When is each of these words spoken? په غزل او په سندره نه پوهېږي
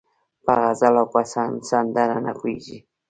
په 0.45 0.53
غزل 0.63 0.95
او 1.01 1.07
په 1.13 1.21
سندره 1.69 2.17
نه 2.25 2.31
پوهېږي 2.39 2.77